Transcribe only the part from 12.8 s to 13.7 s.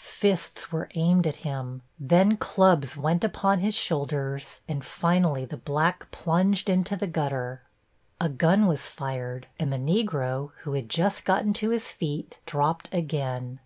again.